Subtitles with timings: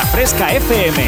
[0.00, 1.04] La Fresca FM.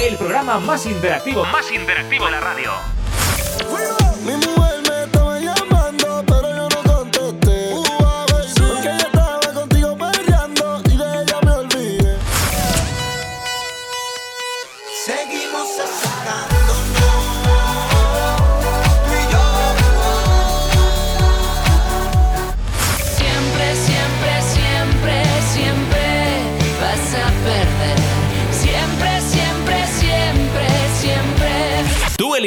[0.00, 2.70] El programa más interactivo, más interactivo de la radio.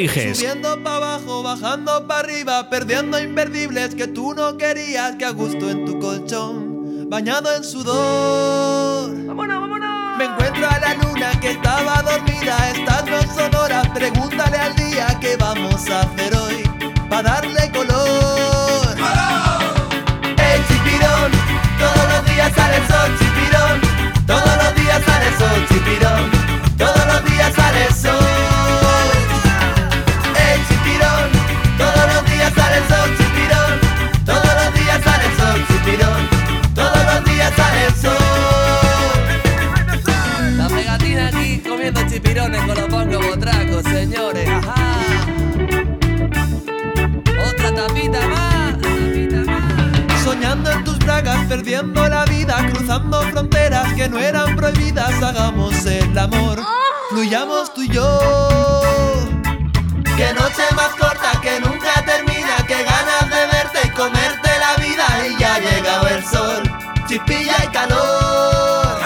[0.06, 0.38] Eliges.
[0.38, 5.70] Subiendo para abajo, bajando para arriba, perdiendo imperdibles que tú no querías, que a gusto
[5.70, 9.10] en tu colchón, bañado en sudor.
[9.26, 10.18] ¡Vámonos, vámonos!
[10.18, 15.18] Me encuentro a la luna que estaba dormida, estas no son horas, pregúntale al día
[15.20, 16.62] qué vamos a hacer hoy,
[17.08, 18.96] para darle color.
[20.38, 21.32] ¡El chipirón!
[21.78, 24.26] Todos los días sale el sol, chipirón.
[24.26, 26.35] Todos los días sale el sol, chipirón.
[52.86, 55.20] Cruzando fronteras que no eran prohibidas.
[55.20, 56.64] Hagamos el amor,
[57.10, 58.20] fluyamos tú y yo.
[60.16, 65.04] Que noche más corta que nunca termina, que ganas de verte y comerte la vida
[65.28, 66.62] y ya ha llegado el sol,
[67.08, 69.00] chipilla y calor.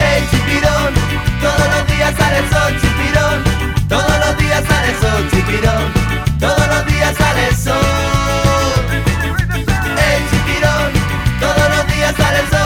[0.00, 0.94] ¡Ey chipirón!
[1.42, 3.88] Todos los días sale el sol, chipirón.
[3.88, 5.92] Todos los días sale sol, chipirón.
[6.40, 8.17] Todos los días sale el sol.
[12.16, 12.57] Todos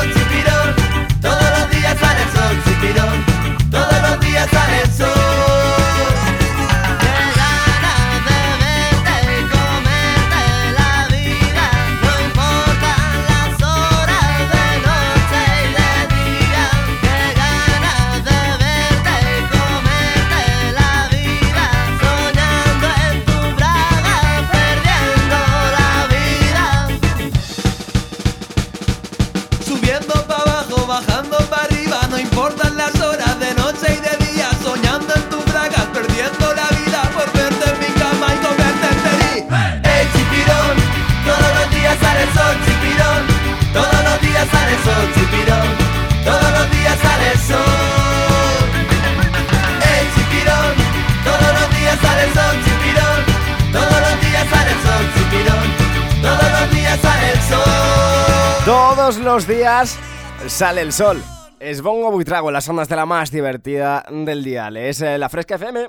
[59.18, 59.98] Los días
[60.46, 61.22] sale el sol.
[61.60, 64.68] Es Bongo Buitrago, las ondas de la más divertida del día.
[64.68, 65.86] Es eh, la Fresca FM.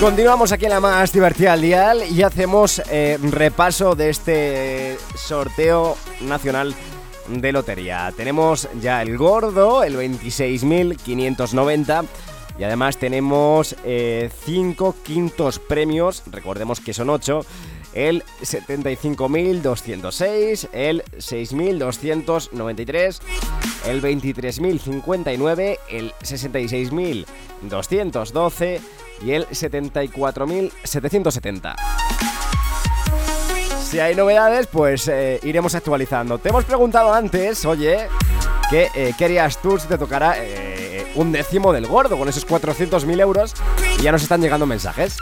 [0.00, 5.96] Continuamos aquí en la más divertida del día y hacemos eh, repaso de este sorteo
[6.22, 6.74] nacional
[7.28, 8.10] de lotería.
[8.16, 12.06] Tenemos ya el gordo, el 26.590.
[12.58, 14.30] Y además tenemos 5 eh,
[15.02, 17.40] quintos premios, recordemos que son 8,
[17.94, 23.20] el 75.206, el 6.293,
[23.86, 28.80] el 23.059, el 66.212
[29.24, 31.76] y el 74.770.
[33.90, 36.38] Si hay novedades, pues eh, iremos actualizando.
[36.38, 38.06] Te hemos preguntado antes, oye,
[38.70, 43.20] ¿qué eh, querías tú si te tocara eh, un décimo del gordo con esos 400.000
[43.20, 43.52] euros?
[43.98, 45.16] Y ya nos están llegando mensajes.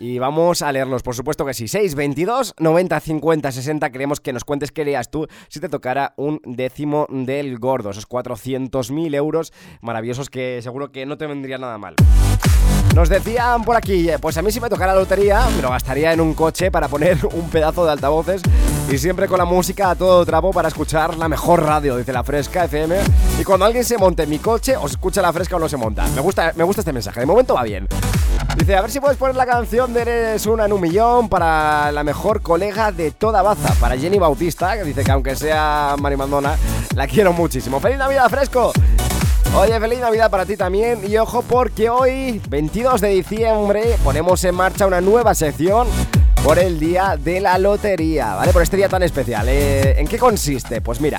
[0.00, 1.68] Y vamos a leerlos, por supuesto que sí.
[1.68, 3.90] 622 90 50 60.
[3.90, 7.90] Queremos que nos cuentes qué harías tú si te tocara un décimo del gordo.
[7.90, 9.52] Esos 400.000 euros
[9.82, 11.96] maravillosos que seguro que no te vendría nada mal.
[12.94, 16.12] Nos decían por aquí, pues a mí si me tocara la lotería, me lo gastaría
[16.12, 18.40] en un coche para poner un pedazo de altavoces
[18.90, 22.24] y siempre con la música a todo trapo para escuchar la mejor radio, dice la
[22.24, 22.96] Fresca FM.
[23.38, 25.76] Y cuando alguien se monte en mi coche, o escucha la Fresca o no se
[25.76, 26.08] monta.
[26.14, 27.86] Me gusta, me gusta este mensaje, de momento va bien.
[28.56, 31.92] Dice, a ver si puedes poner la canción de Eres una en un millón para
[31.92, 36.56] la mejor colega de toda Baza, para Jenny Bautista, que dice que aunque sea Mandona,
[36.94, 37.80] la quiero muchísimo.
[37.80, 38.72] ¡Feliz Navidad, Fresco!
[39.56, 44.54] Oye, feliz Navidad para ti también y ojo porque hoy, 22 de diciembre, ponemos en
[44.54, 45.88] marcha una nueva sección
[46.44, 48.52] por el día de la lotería, ¿vale?
[48.52, 49.46] Por este día tan especial.
[49.48, 50.80] Eh, ¿En qué consiste?
[50.80, 51.18] Pues mira,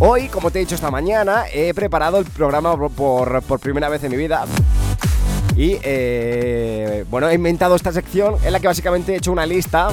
[0.00, 4.04] Hoy, como te he dicho esta mañana, he preparado el programa por, por primera vez
[4.04, 4.44] en mi vida.
[5.58, 9.88] Y eh, bueno, he inventado esta sección en la que básicamente he hecho una lista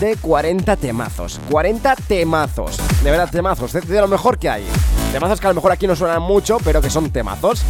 [0.00, 1.40] de 40 temazos.
[1.52, 2.78] 40 temazos.
[3.04, 3.72] De verdad, temazos.
[3.72, 4.64] De, lo mejor que hay.
[5.12, 7.62] Temazos que a lo mejor aquí no suenan mucho, pero que son temazos.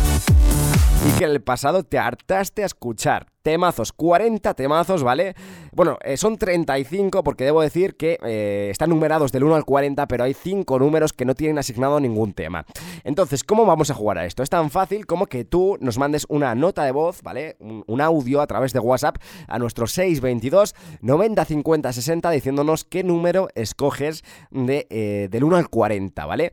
[1.07, 5.35] Y que en el pasado te hartaste a escuchar temazos, 40 temazos, ¿vale?
[5.73, 10.09] Bueno, eh, son 35 porque debo decir que eh, están numerados del 1 al 40,
[10.09, 12.65] pero hay 5 números que no tienen asignado ningún tema.
[13.05, 14.43] Entonces, ¿cómo vamos a jugar a esto?
[14.43, 17.57] Es tan fácil como que tú nos mandes una nota de voz, ¿vale?
[17.61, 19.17] Un, audio a través de WhatsApp
[19.47, 25.69] a nuestro 622 90 50 60 diciéndonos qué número escoges de, eh, del 1 al
[25.69, 26.53] 40, ¿vale?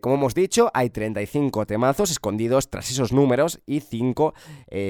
[0.00, 4.34] Como hemos dicho, hay 35 temazos escondidos tras esos números y 5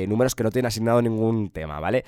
[0.09, 2.05] números que no tienen asignado ningún tema, ¿vale?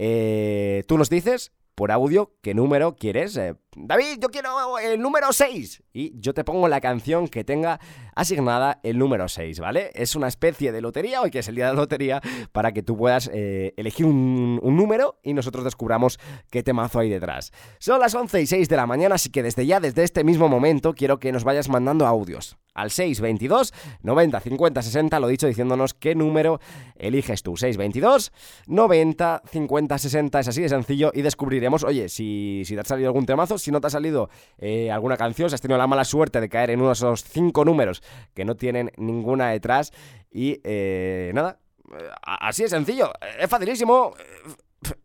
[0.00, 3.38] Eh, tú nos dices por audio qué número quieres.
[3.86, 5.82] David, yo quiero el número 6.
[5.92, 7.78] Y yo te pongo la canción que tenga
[8.14, 9.90] asignada el número 6, ¿vale?
[9.94, 12.20] Es una especie de lotería, hoy que es el día de la lotería,
[12.52, 16.18] para que tú puedas eh, elegir un, número y nosotros descubramos
[16.50, 17.52] qué temazo hay detrás.
[17.78, 20.48] Son las 11 y 6 de la mañana, así que desde ya, desde este mismo
[20.48, 25.94] momento, quiero que nos vayas mandando audios al 622 90 50 60, lo dicho, diciéndonos
[25.94, 26.60] qué número
[26.96, 27.56] eliges tú.
[27.56, 28.32] 622
[28.66, 33.08] 90 50 60, es así de sencillo y descubriremos, oye, si, si te ha salido
[33.08, 36.40] algún temazo, no te ha salido eh, alguna canción, si has tenido la mala suerte
[36.40, 38.02] de caer en uno de esos cinco números
[38.34, 39.92] que no tienen ninguna detrás
[40.30, 41.58] y eh, nada,
[41.92, 44.14] eh, así de sencillo, es facilísimo.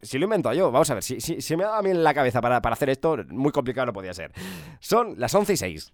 [0.04, 2.04] Si lo invento yo, vamos a ver, si, si, me ha dado a mí en
[2.04, 4.31] la cabeza para, para hacer esto, muy complicado no podía ser.
[4.80, 5.94] Son las 11 y 6.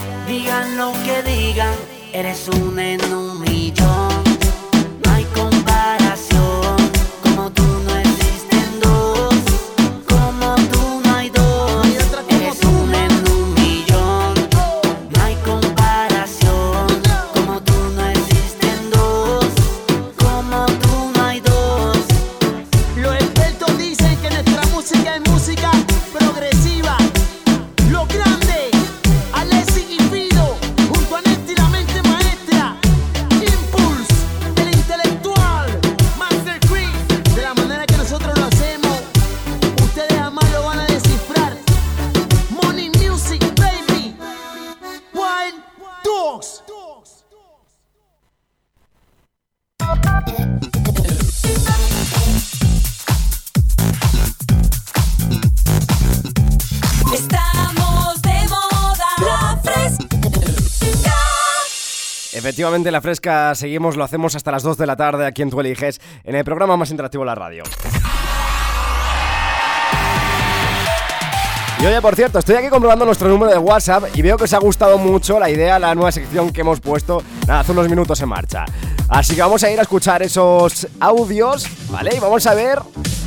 [0.27, 1.75] Digan lo que digan,
[2.13, 4.00] eres un en.
[57.21, 60.17] Estamos de moda, la fresca.
[62.33, 65.59] Efectivamente, la fresca seguimos, lo hacemos hasta las 2 de la tarde aquí en Tu
[65.59, 67.63] Eliges, en el programa más interactivo de la radio.
[71.79, 74.53] Y oye, por cierto, estoy aquí comprobando nuestro número de WhatsApp y veo que os
[74.53, 78.29] ha gustado mucho la idea, la nueva sección que hemos puesto hace unos minutos en
[78.29, 78.65] marcha.
[79.11, 82.15] Así que vamos a ir a escuchar esos audios, ¿vale?
[82.15, 82.79] Y vamos a ver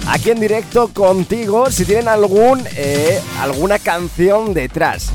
[0.09, 5.13] aquí en directo contigo si tienen algún, eh, alguna canción detrás.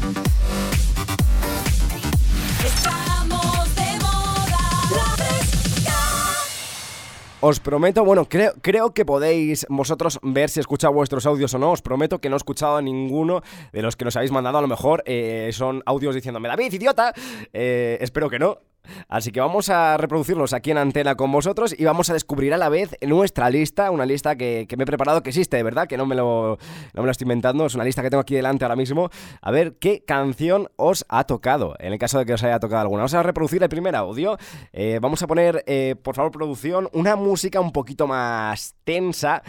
[7.42, 11.58] Os prometo, bueno, creo, creo que podéis vosotros ver si he escuchado vuestros audios o
[11.58, 11.72] no.
[11.72, 14.60] Os prometo que no he escuchado a ninguno de los que nos habéis mandado.
[14.60, 17.12] A lo mejor eh, son audios diciéndome, David, idiota.
[17.54, 18.60] Eh, espero que no.
[19.08, 22.58] Así que vamos a reproducirlos aquí en antena con vosotros y vamos a descubrir a
[22.58, 25.98] la vez nuestra lista, una lista que, me he preparado, que existe, de verdad, que
[25.98, 26.58] no me, lo,
[26.94, 29.10] no me lo estoy inventando, es una lista que tengo aquí delante ahora mismo.
[29.42, 32.82] A ver qué canción os ha tocado, en el caso de que os haya tocado
[32.82, 33.00] alguna.
[33.00, 34.38] Vamos a reproducir el primer audio.
[34.74, 39.44] Eh, vamos a poner, eh, por favor, producción, una música un poquito más tensa,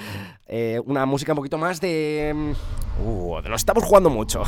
[0.47, 2.33] eh, una música un poquito más de...
[2.35, 4.43] Mm, uh, nos estamos jugando mucho.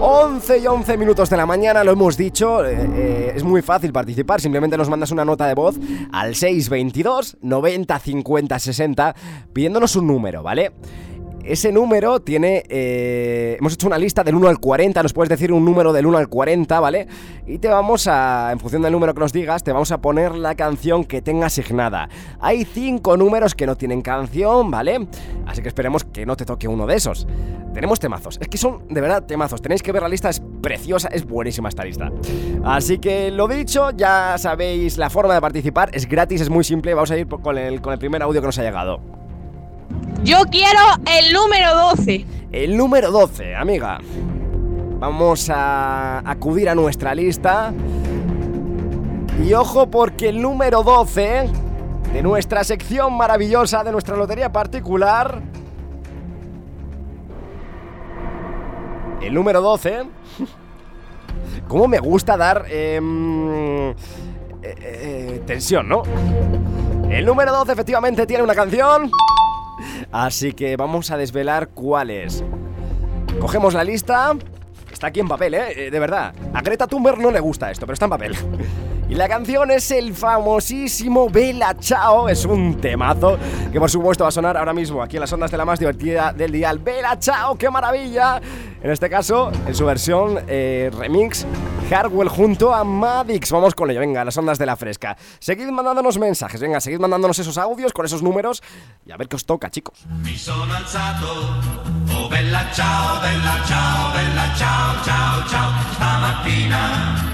[0.00, 3.92] 11 y 11 minutos de la mañana, lo hemos dicho, eh, eh, es muy fácil
[3.92, 5.76] participar, simplemente nos mandas una nota de voz
[6.12, 9.14] al 622 90 50 60
[9.52, 10.72] pidiéndonos un número, ¿vale?
[11.44, 12.62] Ese número tiene...
[12.68, 16.06] Eh, hemos hecho una lista del 1 al 40, nos puedes decir un número del
[16.06, 17.06] 1 al 40, ¿vale?
[17.46, 20.34] Y te vamos a, en función del número que nos digas, te vamos a poner
[20.34, 22.08] la canción que tenga asignada.
[22.40, 25.06] Hay 5 números que no tienen canción, ¿vale?
[25.46, 27.26] Así que esperemos que no te toque uno de esos.
[27.74, 31.08] Tenemos temazos, es que son de verdad temazos, tenéis que ver la lista, es preciosa,
[31.08, 32.10] es buenísima esta lista.
[32.64, 36.94] Así que lo dicho, ya sabéis la forma de participar, es gratis, es muy simple,
[36.94, 39.23] vamos a ir con el, con el primer audio que nos ha llegado.
[40.22, 40.80] Yo quiero
[41.18, 42.26] el número 12.
[42.52, 43.98] El número 12, amiga.
[44.98, 47.72] Vamos a acudir a nuestra lista.
[49.44, 51.50] Y ojo porque el número 12
[52.12, 55.42] de nuestra sección maravillosa, de nuestra lotería particular...
[59.20, 60.04] El número 12...
[61.68, 63.96] ¿Cómo me gusta dar em, eh,
[64.62, 66.02] eh, tensión, no?
[67.10, 69.10] El número 12 efectivamente tiene una canción...
[70.12, 72.44] Así que vamos a desvelar cuál es.
[73.40, 74.34] Cogemos la lista.
[74.92, 75.90] Está aquí en papel, ¿eh?
[75.90, 76.34] De verdad.
[76.52, 78.36] A Greta Thunberg no le gusta esto, pero está en papel.
[79.08, 82.28] Y la canción es el famosísimo Bella Chao.
[82.28, 83.38] Es un temazo
[83.70, 85.78] que por supuesto va a sonar ahora mismo aquí en las ondas de la más
[85.78, 86.78] divertida del dial.
[86.78, 88.40] Bella Chao, qué maravilla.
[88.82, 91.46] En este caso, en su versión eh, remix,
[91.90, 93.50] Hardwell junto a Madix.
[93.50, 95.16] Vamos con ello, venga, las ondas de la fresca.
[95.38, 98.62] Seguid mandándonos mensajes, venga, seguid mandándonos esos audios con esos números
[99.06, 100.04] y a ver qué os toca, chicos.
[100.22, 101.26] Mi sono alzato,
[102.14, 105.70] oh bella ciao, bella ciao, bella ciao, ciao, ciao.
[105.94, 107.33] Stamattina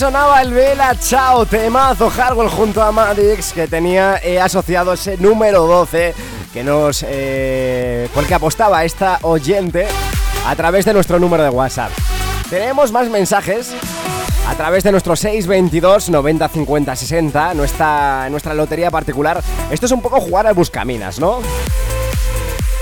[0.00, 5.66] sonaba el Vela Chao, temazo Hardwell junto a Madix que tenía eh, asociado ese número
[5.66, 6.14] 12
[6.54, 9.86] que nos eh, por el que apostaba esta oyente
[10.46, 11.90] a través de nuestro número de WhatsApp.
[12.48, 13.74] Tenemos más mensajes
[14.48, 19.42] a través de nuestro 622 90 50 60, nuestra, nuestra lotería particular.
[19.70, 21.40] Esto es un poco jugar al buscaminas, ¿no?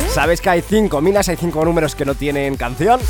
[0.09, 3.01] Sabes que hay cinco minas, hay cinco números que no tienen canción.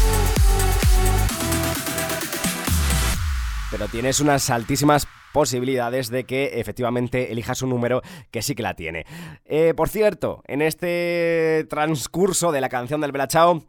[3.79, 8.75] Pero tienes unas altísimas posibilidades de que efectivamente elijas un número que sí que la
[8.75, 9.07] tiene.
[9.45, 13.63] Eh, por cierto, en este transcurso de la canción del Belachao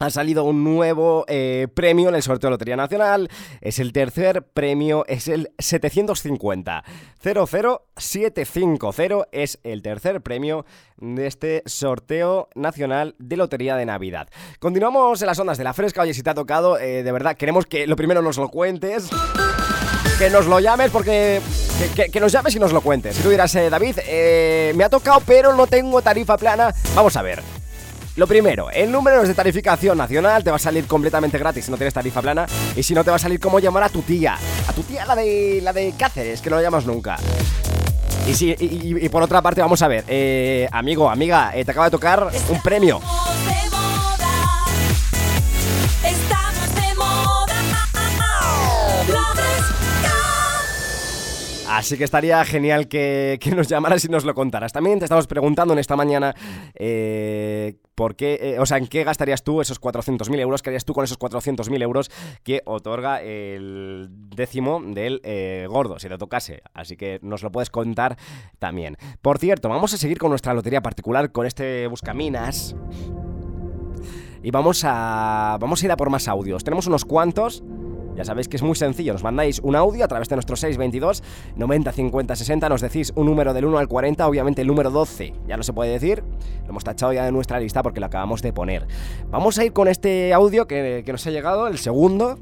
[0.00, 3.28] ha salido un nuevo eh, premio en el sorteo de Lotería Nacional.
[3.60, 6.82] Es el tercer premio, es el 750.
[7.22, 10.64] 00750 es el tercer premio
[10.96, 14.30] de este sorteo nacional de Lotería de Navidad.
[14.58, 16.00] Continuamos en las ondas de la fresca.
[16.00, 19.10] Oye, si te ha tocado, eh, de verdad, queremos que lo primero nos lo cuentes.
[20.18, 21.42] Que nos lo llames porque...
[21.94, 23.16] Que, nos llames y nos lo cuentes.
[23.16, 23.96] Si tú dirás, eh, David,
[24.74, 26.74] me ha tocado pero no tengo tarifa plana.
[26.94, 27.42] Vamos a ver.
[28.16, 31.70] Lo primero, el número es de tarificación nacional, te va a salir completamente gratis si
[31.70, 32.44] no tienes tarifa plana
[32.76, 35.06] y si no te va a salir como llamar a tu tía, a tu tía
[35.06, 37.16] la de la de Cáceres, que no la llamas nunca.
[38.26, 41.70] Y, y, y- y por otra parte, vamos a ver, eh, amigo, amiga, eh, te
[41.70, 43.00] acaba de tocar un premio.
[51.70, 54.72] Así que estaría genial que, nos llamaras y nos lo contaras.
[54.72, 56.34] También te estamos preguntando en esta mañana
[56.74, 60.84] eh, por qué, eh, o sea, en qué gastarías tú esos 400.000 euros, qué harías
[60.84, 62.10] tú con esos 400.000 euros
[62.42, 66.60] que otorga el décimo del eh, gordo, si te tocase.
[66.74, 68.18] Así que nos lo puedes contar
[68.58, 68.96] también.
[69.22, 72.74] Por cierto, vamos a seguir con nuestra lotería particular, con este Buscaminas.
[74.42, 76.64] Y vamos a, vamos a ir a por más audios.
[76.64, 77.62] Tenemos unos cuantos.
[78.20, 81.22] Ya sabéis que es muy sencillo, nos mandáis un audio a través de nuestro 622
[81.56, 85.32] 90 50 60, nos decís un número del 1 al 40, obviamente el número 12
[85.48, 86.22] ya no se puede decir,
[86.64, 88.86] lo hemos tachado ya de nuestra lista porque lo acabamos de poner.
[89.30, 92.38] Vamos a ir con este audio que, que nos ha llegado, el segundo.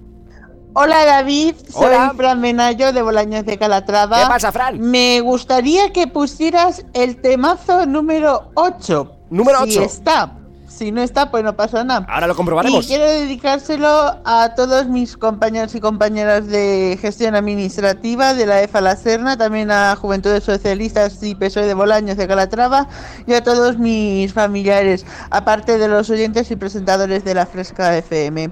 [0.74, 2.12] Hola David, soy Hola.
[2.16, 4.18] Fran Menayo de Bolaños de Calatrava.
[4.22, 4.80] ¿Qué pasa, Fran?
[4.80, 9.12] Me gustaría que pusieras el temazo número 8.
[9.30, 9.82] Número Si 8.
[9.82, 10.37] está.
[10.78, 12.06] Si no está, pues no pasa nada.
[12.08, 12.86] Ahora lo Y comprobaremos.
[12.86, 13.88] quiero dedicárselo
[14.24, 19.72] a todos mis compañeros y compañeras de gestión administrativa de la EFA La Serna, también
[19.72, 22.86] a Juventudes Socialistas y PSOE de Bolaños de Calatrava
[23.26, 28.50] y a todos mis familiares, aparte de los oyentes y presentadores de la Fresca FM.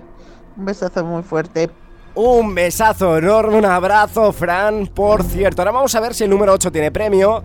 [0.57, 1.71] Un besazo muy fuerte.
[2.17, 4.89] Un besazo enorme, un abrazo, Fran.
[4.89, 7.45] Por cierto, ahora vamos a ver si el número 8 tiene premio.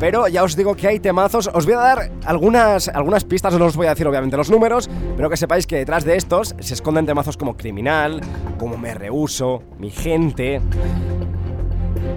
[0.00, 1.50] Pero ya os digo que hay temazos.
[1.52, 4.88] Os voy a dar algunas, algunas pistas, no os voy a decir obviamente los números,
[5.16, 8.20] pero que sepáis que detrás de estos se esconden temazos como Criminal,
[8.58, 10.60] como Me Rehuso, Mi Gente,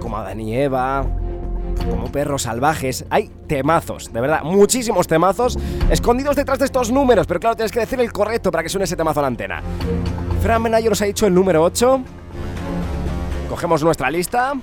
[0.00, 1.04] como Adán y Eva,
[1.90, 3.04] como Perros Salvajes.
[3.10, 5.58] Hay temazos, de verdad, muchísimos temazos
[5.90, 8.84] escondidos detrás de estos números, pero claro, tienes que decir el correcto para que suene
[8.84, 9.60] ese temazo a la antena.
[10.40, 12.00] Fran Menayo nos ha dicho el número 8.
[13.48, 14.54] Cogemos nuestra lista.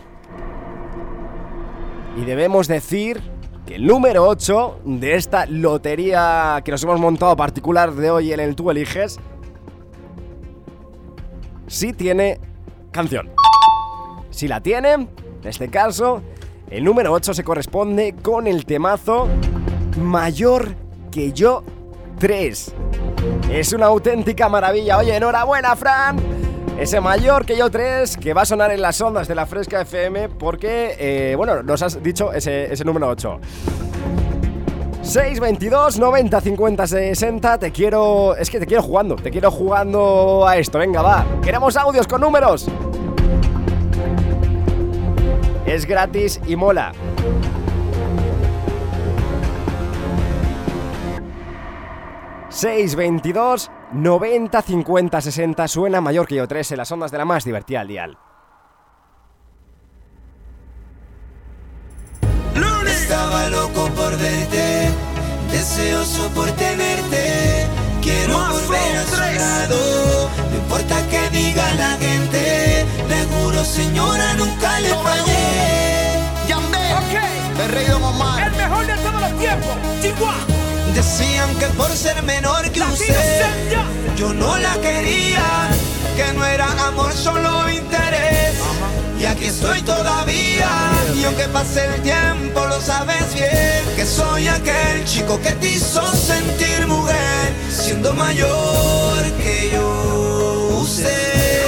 [2.20, 3.22] Y debemos decir
[3.66, 8.42] que el número 8 de esta lotería que nos hemos montado particular de hoy en
[8.42, 9.18] el Tú Eliges,
[11.68, 12.42] sí tiene
[12.92, 13.30] canción.
[14.32, 15.10] Si la tiene, en
[15.46, 16.22] este caso,
[16.70, 19.30] el número 8 se corresponde con el temazo
[20.02, 20.76] Mayor
[21.12, 21.64] que yo
[22.20, 22.76] 3.
[23.50, 24.98] Es una auténtica maravilla.
[24.98, 26.18] Oye, enhorabuena, Fran.
[26.80, 29.82] Ese mayor que yo 3 que va a sonar en las ondas de la Fresca
[29.82, 33.40] FM porque, eh, bueno, nos has dicho ese, ese número 8.
[35.02, 38.34] 622 90 50 60 Te quiero...
[38.36, 40.78] Es que te quiero jugando Te quiero jugando a esto.
[40.78, 42.68] Venga, va Queremos audios con números.
[45.66, 46.94] Es gratis y mola.
[52.50, 53.70] ...622...
[53.94, 57.82] 90 50 60 Suena mayor que yo 3 En las ondas de la más divertida
[57.82, 58.18] al dial
[63.10, 64.90] Estaba loco por verte,
[65.52, 67.66] deseoso por tenerte.
[68.04, 72.86] Quiero volver a su lado, no importa que diga la gente.
[73.10, 75.80] Le juro, señora, nunca le fallé.
[77.60, 78.48] El rey Don Omar.
[78.48, 79.76] El mejor de todos los tiempos.
[80.02, 80.59] Chihuahua.
[80.94, 83.46] Decían que por ser menor que usted,
[84.18, 85.70] yo no la quería,
[86.16, 88.56] que no era amor, solo interés.
[89.20, 90.70] Y aquí estoy todavía,
[91.16, 96.02] y aunque pase el tiempo, lo sabes bien, que soy aquel chico que te hizo
[96.14, 101.64] sentir mujer, siendo mayor que yo usted.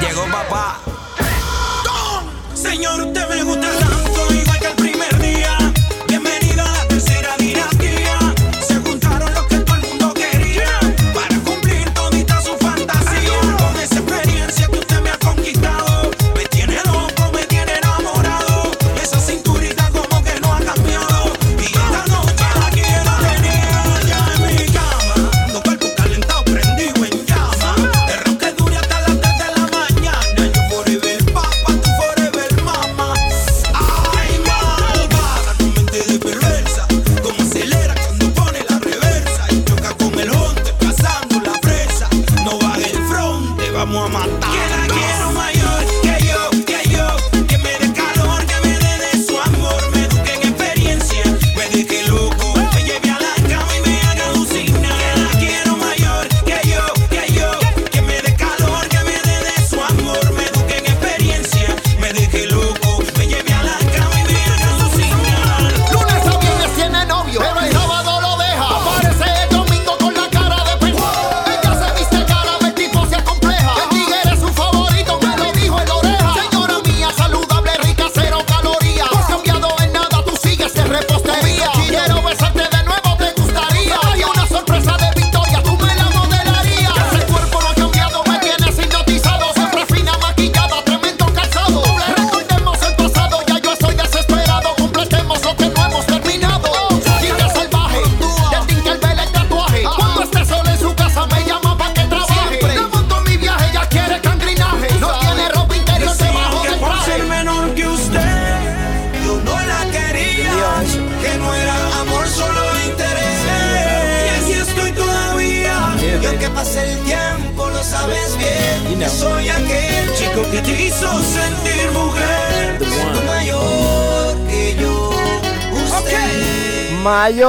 [0.00, 0.80] Llegó papá.
[1.84, 2.24] ¡Tom!
[2.54, 4.01] Señor, usted me gusta la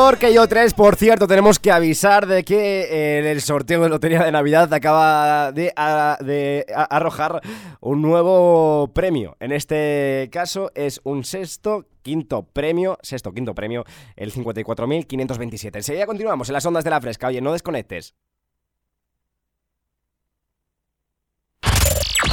[0.03, 4.21] que yo 3, por cierto, tenemos que avisar de que eh, el sorteo de Lotería
[4.21, 5.71] de Navidad acaba de,
[6.73, 7.39] arrojar
[7.79, 9.37] un nuevo premio.
[9.39, 13.85] En este caso es un sexto quinto premio, sexto, quinto premio,
[14.17, 15.77] el 54.527.
[15.77, 17.27] Enseguida continuamos en las ondas de la fresca.
[17.27, 18.13] Oye, no desconectes.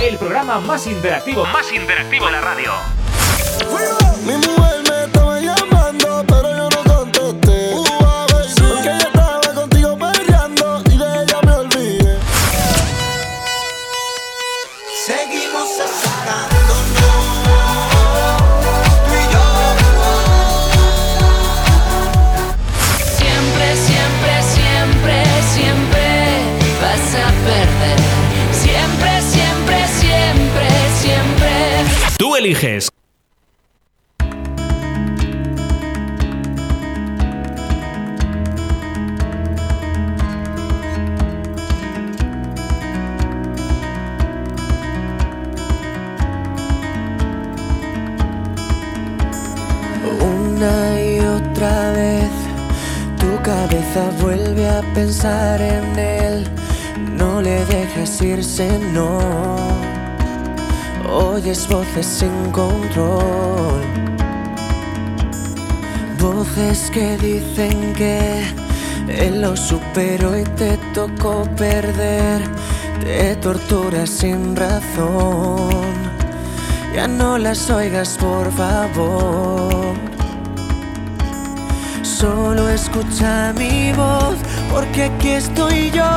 [0.03, 2.73] El programa más interactivo, más interactivo de la radio.
[32.41, 32.89] eliges.
[50.19, 52.31] Una y otra vez
[53.19, 56.49] tu cabeza vuelve a pensar en él.
[57.19, 59.30] No le dejas irse, no
[61.51, 63.83] Voces sin control.
[66.21, 68.45] Voces que dicen que
[69.33, 72.41] lo superó y te tocó perder.
[73.01, 75.71] Te torturas sin razón.
[76.95, 79.95] Ya no las oigas, por favor.
[82.03, 84.37] Solo escucha mi voz,
[84.71, 86.11] porque aquí estoy yo.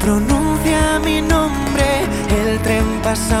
[0.00, 2.06] Pronuncia mi nombre,
[2.42, 3.39] el tren pasa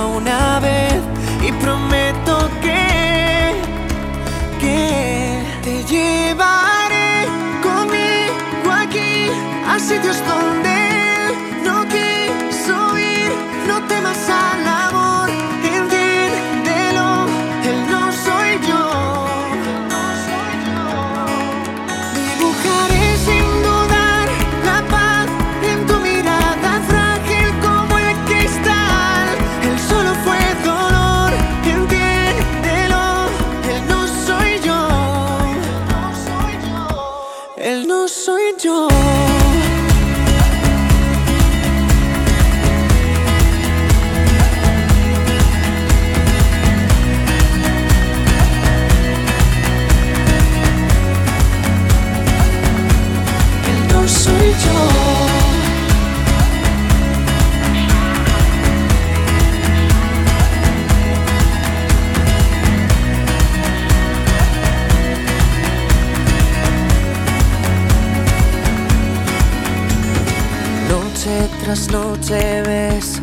[71.70, 73.22] Noche tras noche ves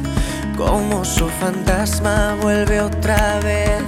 [0.56, 3.84] como su fantasma vuelve otra vez.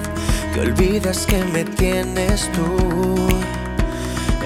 [0.54, 3.30] Que olvidas que me tienes tú.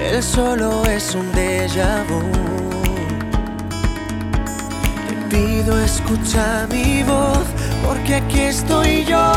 [0.00, 2.22] Él solo es un déjà vu.
[5.08, 7.46] Te pido escucha mi voz,
[7.84, 9.32] porque aquí estoy yo.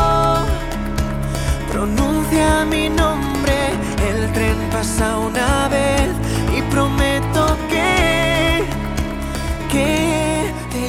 [1.72, 3.70] Pronuncia mi nombre,
[4.10, 6.10] el tren pasa una vez
[6.56, 8.62] y prometo que,
[9.72, 10.07] que te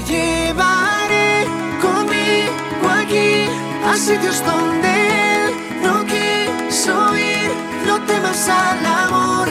[0.10, 1.46] llevaré
[1.82, 3.46] conmigo aquí
[3.86, 4.90] a sitios donde
[5.46, 7.52] él no quiso ir.
[7.86, 9.48] No temas al amor,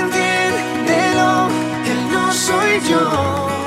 [0.00, 1.48] entiéndelo,
[1.90, 3.61] él no soy yo.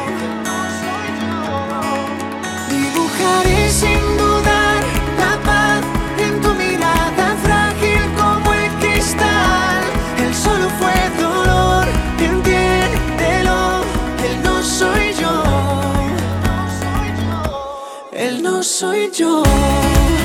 [18.66, 20.25] Soy yo.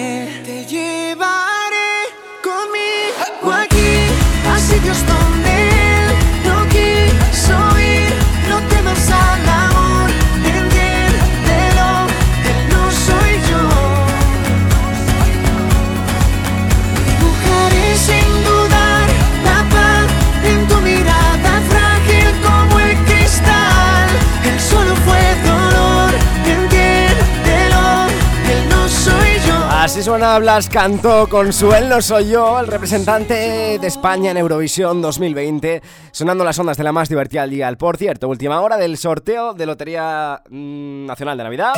[29.91, 34.37] Así suena Blas Cantó con su Él no soy yo, el representante de España en
[34.37, 35.81] Eurovisión 2020,
[36.13, 37.69] sonando las ondas de la más divertida al día.
[37.75, 41.73] Por cierto, última hora del sorteo de Lotería mm, Nacional de Navidad.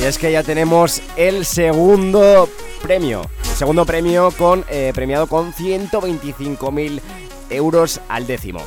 [0.00, 2.48] Y es que ya tenemos el segundo
[2.84, 3.22] premio.
[3.50, 7.00] El segundo premio con eh, premiado con 125.000
[7.50, 8.60] euros al décimo.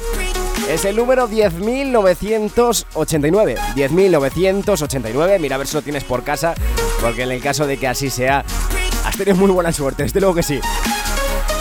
[0.69, 3.57] Es el número 10.989.
[3.75, 5.39] 10.989.
[5.39, 6.53] Mira a ver si lo tienes por casa.
[7.01, 8.43] Porque en el caso de que así sea,
[9.05, 10.03] has tenido muy buena suerte.
[10.03, 10.59] Desde luego que sí.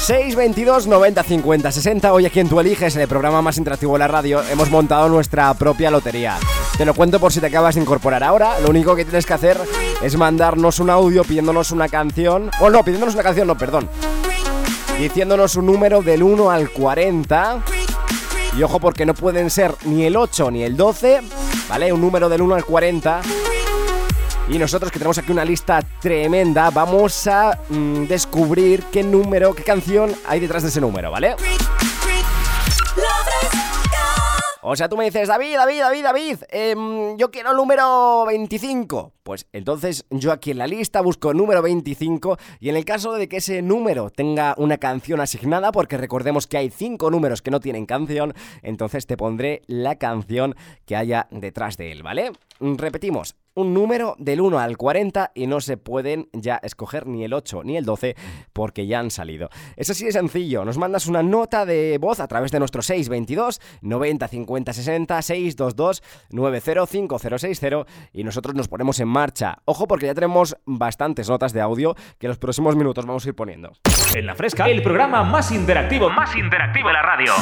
[0.00, 2.12] 622 90 50 60.
[2.12, 5.54] Hoy aquí en Tú Eliges, el programa más interactivo de la radio, hemos montado nuestra
[5.54, 6.36] propia lotería.
[6.76, 8.60] Te lo cuento por si te acabas de incorporar ahora.
[8.60, 9.56] Lo único que tienes que hacer
[10.02, 12.50] es mandarnos un audio pidiéndonos una canción.
[12.60, 13.88] O no, pidiéndonos una canción, no, perdón.
[14.98, 17.62] Diciéndonos un número del 1 al 40.
[18.56, 21.20] Y ojo porque no pueden ser ni el 8 ni el 12,
[21.68, 21.92] ¿vale?
[21.92, 23.20] Un número del 1 al 40.
[24.48, 29.62] Y nosotros que tenemos aquí una lista tremenda, vamos a mm, descubrir qué número, qué
[29.62, 31.34] canción hay detrás de ese número, ¿vale?
[34.68, 39.12] O sea, tú me dices, David, David, David, David, em, yo quiero el número 25.
[39.22, 43.28] Pues entonces yo aquí en la lista busco número 25 y en el caso de
[43.28, 47.60] que ese número tenga una canción asignada, porque recordemos que hay 5 números que no
[47.60, 52.32] tienen canción, entonces te pondré la canción que haya detrás de él, ¿vale?
[52.58, 57.32] Repetimos, un número del 1 al 40 y no se pueden ya escoger ni el
[57.32, 58.14] 8 ni el 12
[58.52, 59.48] porque ya han salido.
[59.76, 63.60] Es así de sencillo, nos mandas una nota de voz a través de nuestro 622
[63.80, 69.58] 90 50 60 622 905060 y nosotros nos ponemos en marcha.
[69.64, 73.28] Ojo porque ya tenemos bastantes notas de audio que en los próximos minutos vamos a
[73.28, 73.72] ir poniendo.
[74.14, 77.32] En la fresca, el programa más interactivo, más interactivo de la radio.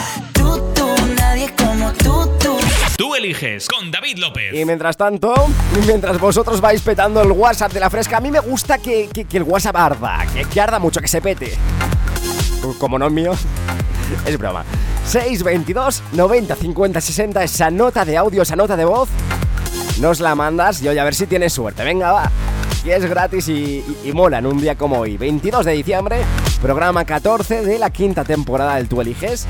[1.17, 2.57] nadie como tú, tú.
[2.97, 4.55] Tú eliges con David López.
[4.55, 5.35] Y mientras tanto,
[5.87, 9.37] mientras vosotros vais petando el WhatsApp de la fresca, a mí me gusta que, que-
[9.37, 11.57] el WhatsApp arda, que, arda mucho, que se pete.
[12.79, 13.33] Como no es mío,
[14.27, 14.65] es broma.
[15.07, 19.09] 622 90 50 60, esa nota de audio, esa nota de voz,
[20.01, 21.85] nos la mandas y oye, a ver si tienes suerte.
[21.85, 22.31] Venga, va.
[22.85, 26.19] Y es gratis y, y- y mola en un día como hoy, 22 de diciembre,
[26.61, 29.47] programa 14 de la quinta temporada del Tú Eliges.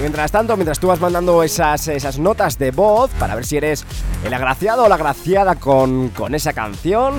[0.00, 3.84] Mientras tanto, mientras tú vas mandando esas, esas notas de voz para ver si eres
[4.24, 7.14] el agraciado o la agraciada con, con esa canción,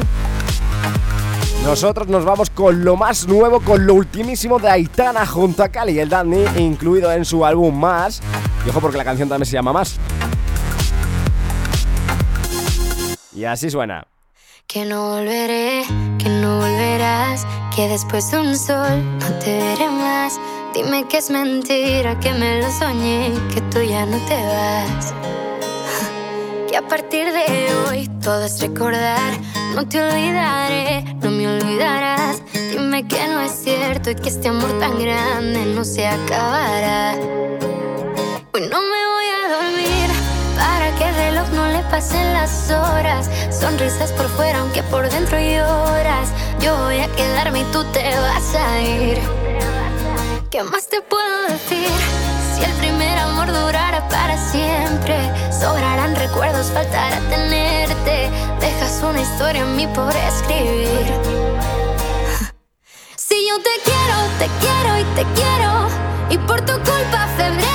[1.64, 5.92] nosotros nos vamos con lo más nuevo, con lo ultimísimo de Aitana junto a Cali
[5.94, 8.22] y el Dandy, incluido en su álbum Más.
[8.66, 10.00] Y ojo porque la canción también se llama Más.
[13.34, 14.08] Y así suena.
[14.68, 15.84] Que no volveré,
[16.18, 20.40] que no volverás, que después de un sol no te veré más.
[20.82, 25.14] Dime que es mentira, que me lo soñé, que tú ya no te vas.
[26.70, 29.34] Que a partir de hoy todo es recordar,
[29.76, 32.42] no te olvidaré, no me olvidarás.
[32.72, 37.16] Dime que no es cierto y que este amor tan grande no se acabará.
[38.54, 40.10] Hoy no me voy a dormir
[40.56, 43.30] para que el reloj no le pasen las horas.
[43.52, 46.30] Sonrisas por fuera, aunque por dentro lloras.
[46.62, 49.39] Yo voy a quedarme y tú te vas a ir.
[50.52, 51.88] ¿Qué más te puedo decir?
[52.56, 55.16] Si el primer amor durara para siempre,
[55.52, 58.32] sobrarán recuerdos, faltará tenerte.
[58.60, 61.06] Dejas una historia en mí por escribir.
[63.16, 65.88] Si yo te quiero, te quiero y te quiero.
[66.32, 67.69] Y por tu culpa febrero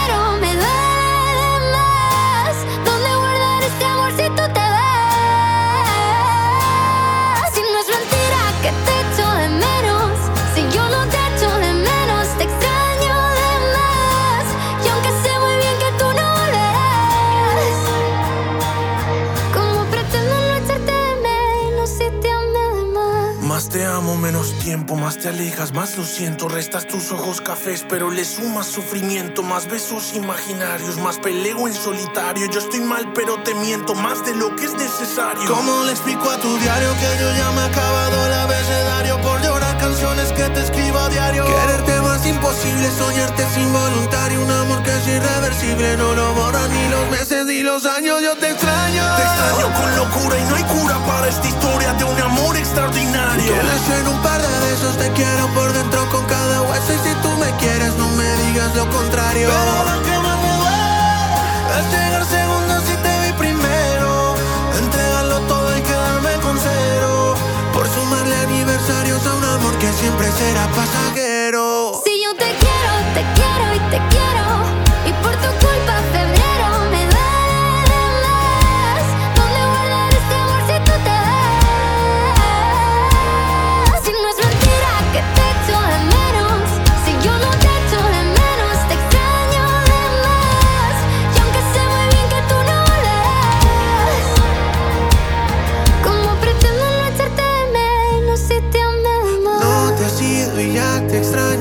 [24.44, 26.48] menos tiempo, más te alejas, más lo siento.
[26.48, 29.42] Restas tus ojos cafés, pero le sumas sufrimiento.
[29.42, 32.46] Más besos imaginarios, más peleo en solitario.
[32.50, 35.46] Yo estoy mal, pero te miento más de lo que es necesario.
[35.48, 39.42] ¿Cómo le explico a tu diario que yo ya me he acabado el abecedario por
[39.42, 41.44] llorar canciones que te escribo a diario?
[41.44, 44.40] Quererte más imposible, soñarte es involuntario.
[44.40, 48.22] Un amor que es irreversible, no lo borran ni los meses ni los años.
[48.22, 49.02] Yo te extraño.
[49.16, 53.52] Te extraño con locura y no hay cura para esta historia de un amor extraordinario.
[53.52, 56.90] Quieres en un par de besos, te quiero por dentro con cada hueso.
[56.94, 59.48] Y si tú me quieres, no me digas lo contrario.
[59.52, 64.34] Pero lo que más me duele es llegar segundo si te vi primero.
[64.82, 67.34] Entregarlo todo y quedarme con cero.
[67.74, 72.02] Por sumarle aniversarios a un amor que siempre será pasajero.
[72.04, 74.13] Si yo te quiero, te quiero y te quiero.
[101.20, 101.53] Te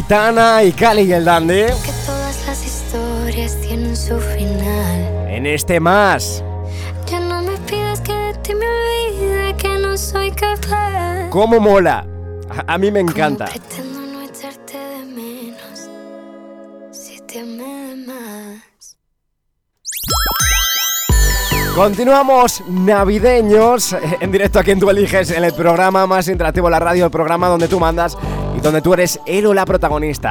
[0.00, 1.66] Aitana y Cali y el Dandy.
[1.84, 5.28] que todas las historias tienen su final.
[5.28, 6.42] En este más.
[7.06, 11.28] Ya no me pidas que de ti me olvide, que no soy capaz.
[11.28, 12.06] ¿Cómo mola?
[12.48, 13.44] A, a mí me encanta.
[13.44, 15.90] Pretendo no echarte de menos,
[16.92, 18.96] si te amé de más.
[21.76, 27.04] Continuamos navideños en directo aquí en Tú Eliges, en el programa más interactivo la radio,
[27.04, 28.16] el programa donde tú mandas
[28.56, 30.30] y donde tú eres él o la protagonista.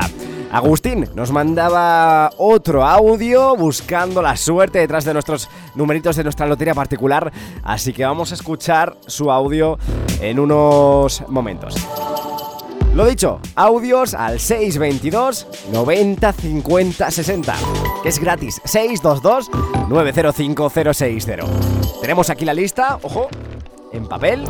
[0.52, 6.74] Agustín nos mandaba otro audio buscando la suerte detrás de nuestros numeritos de nuestra lotería
[6.74, 7.32] particular,
[7.64, 9.78] así que vamos a escuchar su audio
[10.22, 11.76] en unos momentos.
[12.96, 17.56] Lo dicho, audios al 622 90 50 60,
[18.02, 19.52] que es gratis, 622
[19.88, 21.46] 905 060.
[22.02, 23.28] Tenemos aquí la lista, ojo,
[23.94, 24.46] en papel.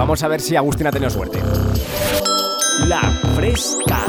[0.00, 1.40] Vamos a ver si Agustín ha tenido suerte.
[2.86, 3.02] La
[3.34, 4.02] fresca.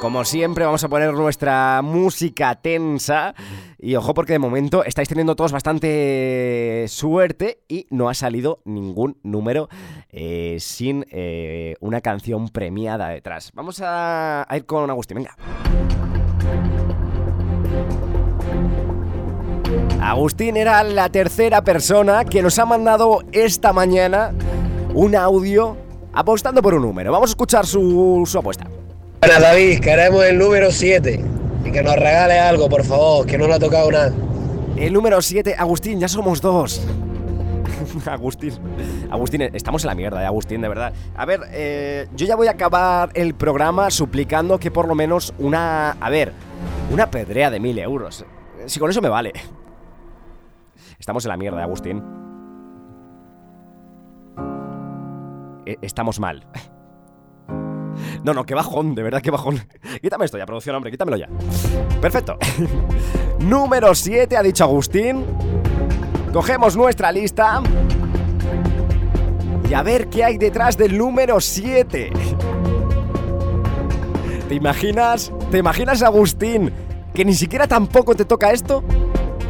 [0.00, 3.32] Como siempre, vamos a poner nuestra música tensa.
[3.78, 9.16] Y ojo, porque de momento estáis teniendo todos bastante suerte y no ha salido ningún
[9.22, 9.68] número
[10.10, 13.52] eh, sin eh, una canción premiada detrás.
[13.54, 15.36] Vamos a, a ir con Agustín, venga.
[20.02, 24.32] Agustín era la tercera persona que nos ha mandado esta mañana
[24.94, 25.76] un audio
[26.12, 27.12] apostando por un número.
[27.12, 28.66] Vamos a escuchar su, su apuesta.
[29.20, 31.24] Buenas David, queremos el número 7.
[31.64, 34.12] Y que nos regale algo, por favor, que no le ha tocado nada.
[34.76, 36.80] El número 7, Agustín, ya somos dos.
[38.06, 38.54] Agustín.
[39.10, 40.92] Agustín, estamos en la mierda, eh, Agustín, de verdad.
[41.16, 45.34] A ver, eh, yo ya voy a acabar el programa suplicando que por lo menos
[45.38, 45.92] una.
[45.92, 46.32] A ver,
[46.90, 48.24] una pedrea de mil euros.
[48.66, 49.32] Si con eso me vale.
[50.98, 52.19] Estamos en la mierda, eh, Agustín.
[55.66, 56.46] Eh, Estamos mal.
[58.24, 59.58] No, no, qué bajón, de verdad, qué bajón.
[60.02, 61.28] Quítame esto ya, producción, hombre, quítamelo ya.
[62.00, 62.36] Perfecto.
[63.40, 65.24] Número 7, ha dicho Agustín.
[66.32, 67.62] Cogemos nuestra lista.
[69.68, 72.10] Y a ver qué hay detrás del número 7.
[74.48, 75.32] ¿Te imaginas?
[75.50, 76.72] ¿Te imaginas, Agustín,
[77.14, 78.82] que ni siquiera tampoco te toca esto?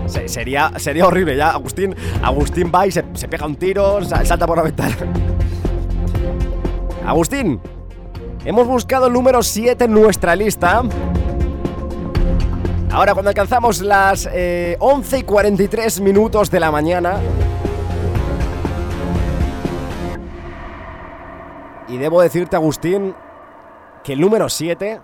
[0.07, 1.95] Se- sería, sería horrible ya, Agustín.
[2.23, 4.97] Agustín va y se, se pega un tiro, sa- salta por la ventana.
[7.11, 7.61] Agustín,
[8.45, 10.85] hemos buscado el número 7 en nuestra lista.
[12.93, 17.19] Ahora, cuando alcanzamos las eh, 11 y 43 minutos de la mañana.
[21.89, 23.13] Y debo decirte, Agustín,
[24.05, 25.01] que el número 7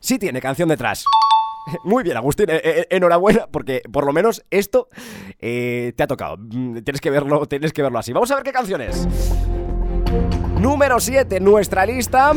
[0.00, 1.06] sí tiene canción detrás.
[1.82, 4.88] Muy bien, Agustín, eh, eh, enhorabuena, porque por lo menos esto
[5.40, 6.36] eh, te ha tocado.
[6.36, 8.12] Mm, Tienes que verlo, tienes que verlo así.
[8.12, 9.08] Vamos a ver qué canción es.
[10.60, 12.32] Número 7, nuestra lista.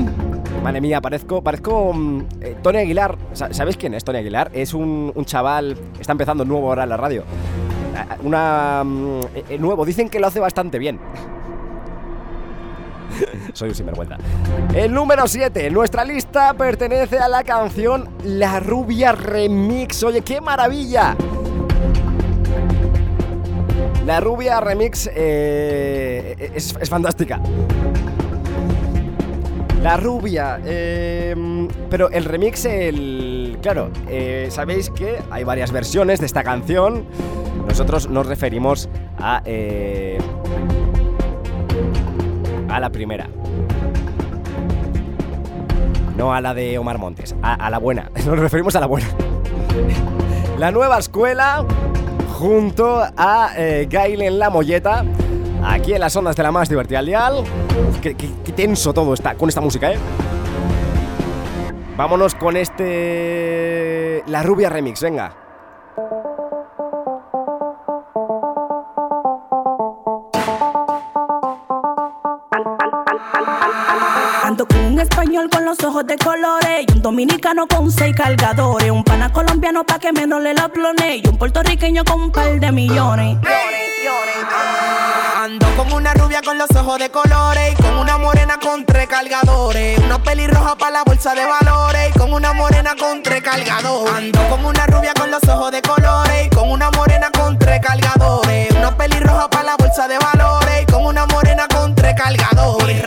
[0.63, 3.17] Madre mía, parezco, parezco mm, eh, Tony Aguilar.
[3.34, 4.51] Sa- ¿Sabéis quién es Tony Aguilar?
[4.53, 7.24] Es un, un chaval, está empezando nuevo ahora en la radio.
[8.24, 8.84] Una...
[8.86, 10.99] mm, eh, eh, nuevo, dicen que lo hace bastante bien.
[13.53, 14.17] Soy un sinvergüenza.
[14.76, 20.03] El número 7, nuestra lista pertenece a la canción La Rubia Remix.
[20.03, 21.15] Oye, qué maravilla.
[24.05, 27.39] La Rubia Remix es fantástica.
[29.82, 31.36] La rubia, eh,
[31.90, 33.58] pero el remix, el...
[33.62, 37.06] Claro, eh, sabéis que hay varias versiones de esta canción.
[37.68, 39.42] Nosotros nos referimos a...
[39.46, 40.20] eh,
[42.72, 43.28] a la primera.
[46.16, 48.10] No a la de Omar Montes, a, la buena.
[48.26, 49.08] Nos referimos a la buena.
[50.58, 51.66] La nueva escuela
[52.34, 55.04] junto a eh, Gail La Molleta.
[55.64, 57.43] Aquí en las ondas de la más divertida al dial.
[58.01, 59.97] Qué- qué tenso todo está con esta música, ¿eh?
[61.95, 64.24] Vámonos con este...
[64.28, 65.36] La Rubia Remix, venga.
[75.42, 79.84] Español con los ojos de colores y un dominicano con seis cargadores, un pana colombiano
[79.84, 83.38] pa' que menos le la plone y un puertorriqueño con un par de millones.
[85.38, 89.08] Ando con una rubia con los ojos de colores y con una morena con tres
[89.08, 89.98] cargadores.
[90.00, 94.14] Una pelirroja para la bolsa de valores y con una morena con tres cargadores.
[94.14, 97.80] Ando con una rubia con los ojos de colores y con una morena con tres
[97.82, 98.72] cargadores.
[98.72, 103.04] Una pelirroja para la bolsa de valores y con una morena con tres cargadores.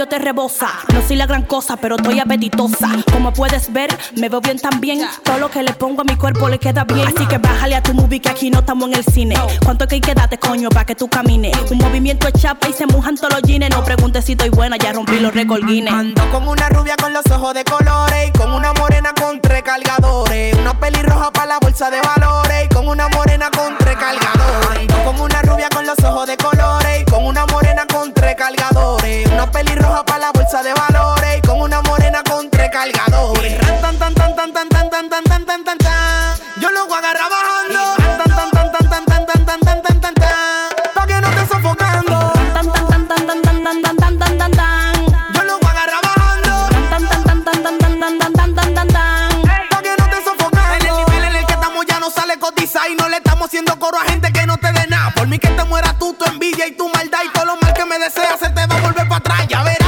[0.00, 0.68] De te rebosa.
[0.94, 2.88] No soy la gran cosa, pero estoy apetitosa.
[3.12, 5.06] Como puedes ver, me veo bien también.
[5.22, 7.06] Todo lo que le pongo a mi cuerpo le queda bien.
[7.06, 9.36] Así que bájale a tu movie que aquí no estamos en el cine.
[9.62, 11.54] ¿Cuánto que hay que darte, coño, para que tú camines?
[11.70, 13.68] Un movimiento es chapa y se mojan todos los jeans.
[13.70, 15.92] No preguntes si estoy buena, ya rompí los récords Guinness.
[15.92, 19.62] Ando con una rubia con los ojos de colores y con una morena con tres
[19.62, 20.56] cargadores.
[20.56, 24.80] Una pelirroja para la bolsa de valores y con una morena con tres cargadores.
[24.80, 29.26] Ando con una rubia los ojos de colores y con una morena con tres cargadores.
[29.32, 33.58] Una pelirroja para la bolsa de valores y con una morena con tres cargadores.
[33.58, 36.38] Tan tan tan tan tan tan tan tan tan tan tan tan.
[36.60, 37.96] Yo lo voy a agarrar bajando.
[37.98, 40.94] Ran, tan tan tan tan tan tan tan tan tan tan tan tan.
[40.94, 42.32] Pa' que no esté sofocando.
[42.54, 44.94] Tan tan tan tan tan tan tan tan tan tan tan tan.
[45.34, 46.68] Yo lo voy a agarrar bajando.
[46.90, 49.42] Tan tan tan tan tan tan tan tan tan tan tan tan.
[49.70, 50.74] Pa' que no te sofocando.
[50.74, 53.48] En el nivel en el que estamos ya no sale cotiza y no le estamos
[53.48, 54.09] haciendo coro a
[55.14, 57.72] Por mí que te mueras tú, tu envidia y tu maldad y todo lo mal
[57.74, 59.46] que me deseas se te va a volver para atrás.
[59.48, 59.79] Ya verás,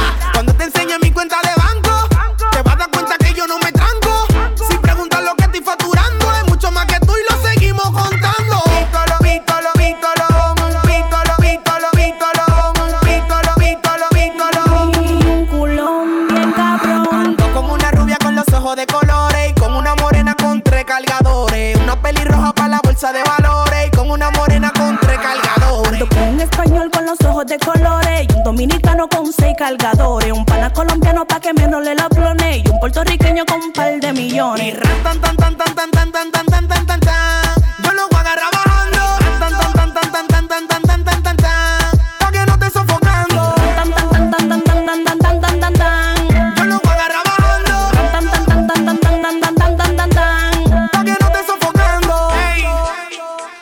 [29.55, 31.41] y un dominicano con seis cargadores.
[31.41, 34.77] que me enrolé los clones y un puertorriqueño con un par de millones.
[35.03, 37.43] Tan, tan, tan, tan, tan, tan, tan, tan, tan, tan, tan, tan.
[37.83, 39.01] Yo lo voy a agarrar bajando.
[39.39, 41.79] Tan, tan, tan, tan, tan, tan, tan, tan, tan, tan, tan, tan.
[42.19, 43.55] Pa' que no esté sofocando.
[43.75, 46.55] Tan, tan, tan, tan, tan, tan, tan, tan, tan, tan, tan, tan.
[46.55, 47.75] Yo lo voy a agarrar bajando.
[47.91, 50.89] Tan, tan, tan, tan, tan, tan, tan, tan, tan, tan, tan, tan.
[50.91, 52.15] Pa' que no esté sofocando.
[52.55, 52.65] Ey,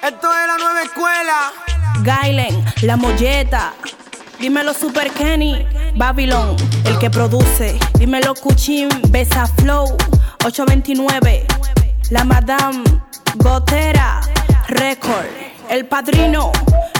[0.04, 1.52] esto es la nueva escuela.
[2.04, 3.74] Gailen, la molleta.
[4.42, 7.78] Dímelo Super Kenny, Babylon, el que produce.
[8.00, 9.96] Dímelo Cuchín, Besa Flow,
[10.44, 11.46] 829.
[12.10, 12.84] La Madame,
[13.36, 14.20] Gotera,
[14.68, 15.28] Record.
[15.70, 16.52] El Padrino,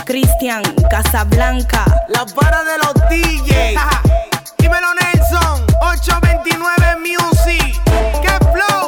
[0.06, 1.84] Cristian, Casablanca.
[2.10, 3.80] La para de los DJs.
[4.58, 7.82] Dímelo Nelson, 829 Music.
[8.22, 8.81] ¡Qué flow!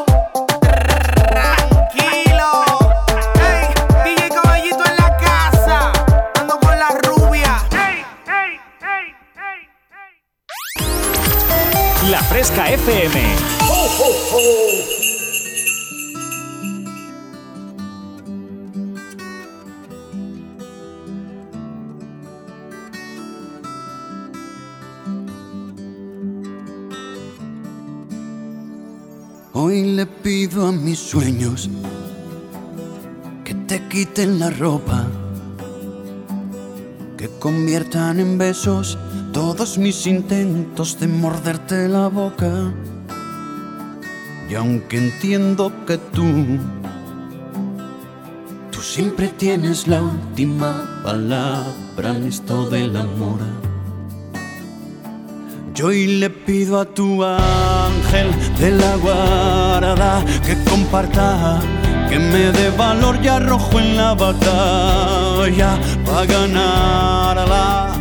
[12.37, 13.21] FM.
[29.53, 31.71] Hoy le pido a mis sueños
[33.45, 35.07] que te quiten la ropa,
[37.17, 38.99] que conviertan en besos
[39.35, 42.73] todos mis intentos de morderte la boca.
[44.49, 46.25] Y aunque entiendo que tú,
[48.71, 53.41] tú siempre tienes la última palabra en esto del amor.
[55.75, 58.31] Yo hoy le pido a tu ángel
[58.61, 61.59] de la guarda que comparta,
[62.09, 65.77] que me dé valor y arrojo en la batalla
[66.07, 67.94] para ganarla.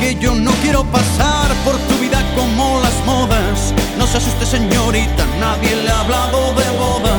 [0.00, 3.72] Que yo no quiero pasar por tu vida como las modas.
[3.98, 7.16] No se asuste señorita, nadie le ha hablado de boda.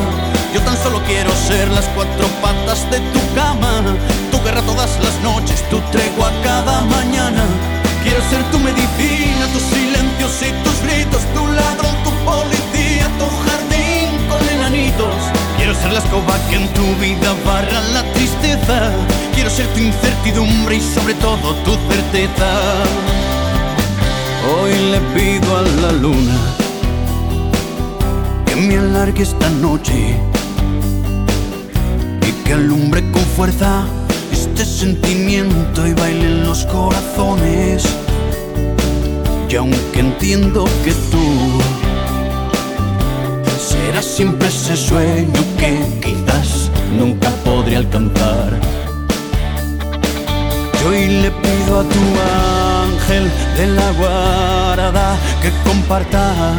[0.54, 3.82] Yo tan solo quiero ser las cuatro patas de tu cama,
[4.30, 7.44] tu guerra todas las noches, tu tregua cada mañana.
[8.04, 14.08] Quiero ser tu medicina, tus silencios y tus gritos, tu ladrón, tu policía, tu jardín
[14.30, 15.07] con enanitos.
[15.68, 18.90] Quiero ser la escoba que en tu vida barra la tristeza.
[19.34, 22.48] Quiero ser tu incertidumbre y sobre todo tu certeza.
[24.48, 26.38] Hoy le pido a la luna
[28.46, 30.16] que me alargue esta noche
[32.26, 33.84] y que alumbre con fuerza
[34.32, 37.84] este sentimiento y bailen los corazones.
[39.50, 41.60] Y aunque entiendo que tú
[44.02, 48.58] siempre ese sueño que quizás nunca podré alcanzar.
[50.80, 52.02] Yo hoy le pido a tu
[52.84, 56.54] ángel de la guarda que comparta,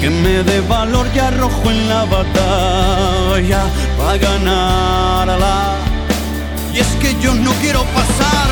[0.00, 3.62] que me dé valor y arrojo en la batalla
[3.98, 5.76] para ganarla.
[6.74, 8.51] Y es que yo no quiero pasar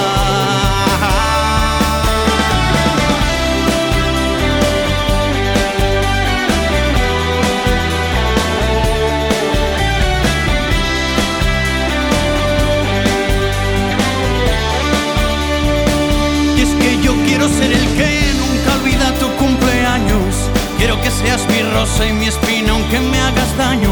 [17.41, 20.35] Quiero ser el que nunca olvida tu cumpleaños.
[20.77, 23.89] Quiero que seas mi rosa y mi espina aunque me hagas daño.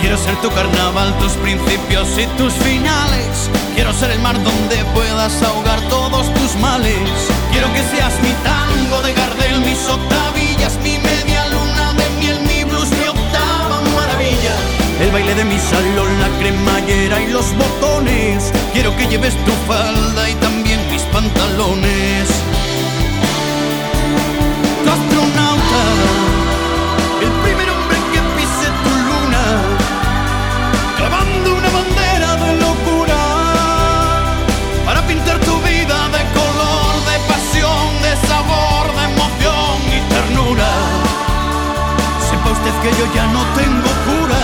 [0.00, 3.48] Quiero ser tu carnaval, tus principios y tus finales.
[3.76, 7.30] Quiero ser el mar donde puedas ahogar todos tus males.
[7.52, 12.64] Quiero que seas mi tango de Gardel, mis octavillas, mi media luna de miel, mi
[12.64, 14.54] blues, mi octava maravilla.
[15.00, 18.52] El baile de mi salón, la cremallera y los botones.
[18.72, 22.28] Quiero que lleves tu falda y también mis pantalones.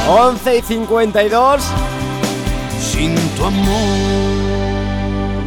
[0.09, 1.65] 11 y 52.
[2.79, 3.75] sin tu amor.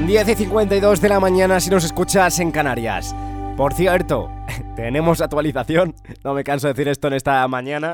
[0.05, 3.15] 10 y 52 de la mañana si nos escuchas en Canarias.
[3.55, 4.29] Por cierto,
[4.75, 5.95] Tenemos actualización.
[6.23, 7.93] No me canso de decir esto en esta mañana.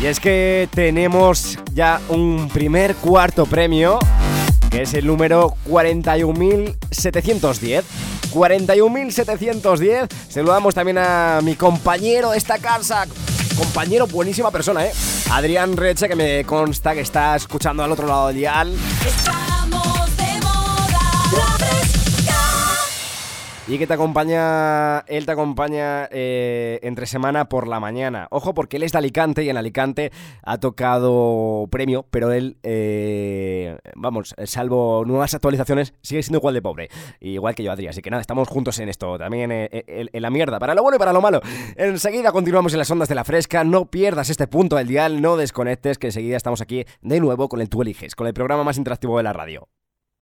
[0.00, 3.98] Y es que tenemos ya un primer cuarto premio,
[4.70, 7.84] que es el número 41.710.
[8.32, 10.08] 41.710.
[10.28, 13.06] Se lo damos también a mi compañero de esta casa.
[13.56, 14.92] Compañero, buenísima persona, ¿eh?
[15.30, 18.74] Adrián Reche, que me consta que está escuchando al otro lado del dial.
[23.70, 28.26] Y que te acompaña, él te acompaña eh, entre semana por la mañana.
[28.30, 30.10] Ojo, porque él es de Alicante y en Alicante
[30.42, 36.88] ha tocado premio, pero él, eh, vamos, salvo nuevas actualizaciones, sigue siendo igual de pobre.
[37.20, 37.88] Igual que yo, Adri.
[37.88, 40.82] Así que nada, estamos juntos en esto, también eh, en, en la mierda, para lo
[40.82, 41.42] bueno y para lo malo.
[41.76, 43.64] Enseguida continuamos en las ondas de la fresca.
[43.64, 47.60] No pierdas este punto del dial, no desconectes, que enseguida estamos aquí de nuevo con
[47.60, 49.68] el Tú Eliges, con el programa más interactivo de la radio.